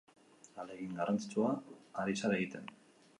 [0.55, 1.51] Ahalegin garrantzitsua
[2.05, 2.73] ari zara egiten.